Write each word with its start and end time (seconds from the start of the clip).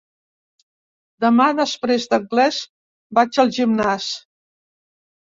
Demà 1.25 1.45
després 1.59 2.07
d'anglès 2.13 2.61
vaig 3.19 3.37
al 3.43 3.51
gimnàs. 3.59 4.09